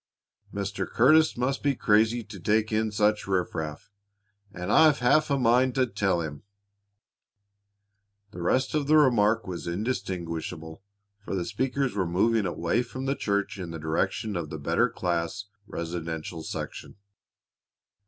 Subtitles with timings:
[0.51, 0.89] Mr.
[0.89, 3.91] Curtis must be crazy to take in such riffraff,
[4.51, 6.41] and I've half a mind to tell him"
[8.31, 10.81] The rest of the remark was indistinguishable,
[11.23, 14.89] for the speakers were moving away from the church in the direction of the better
[14.89, 16.95] class, residential section.